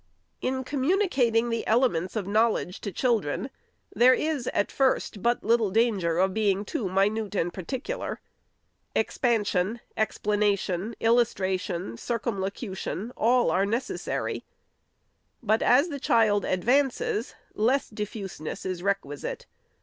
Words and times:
In 0.41 0.63
communicating 0.63 1.51
the 1.51 1.67
elements 1.67 2.15
of 2.15 2.25
knowledge 2.25 2.81
to 2.81 2.91
chil 2.91 3.19
dren, 3.19 3.51
there 3.95 4.15
is, 4.15 4.47
at 4.47 4.71
first, 4.71 5.21
but 5.21 5.43
little 5.43 5.69
danger 5.69 6.17
of 6.17 6.33
being 6.33 6.65
too 6.65 6.89
minute 6.89 7.35
and 7.35 7.53
particular. 7.53 8.19
Expansion, 8.95 9.79
explanation, 9.95 10.95
illustra 10.99 11.59
tion, 11.59 11.97
circumlocution,— 11.97 13.11
all 13.15 13.51
are 13.51 13.63
necessary. 13.67 14.43
But, 15.43 15.61
as 15.61 15.89
the 15.89 15.99
child 15.99 16.45
advances, 16.45 17.35
less 17.53 17.87
diffuseness 17.87 18.65
is 18.65 18.81
requisite. 18.81 19.45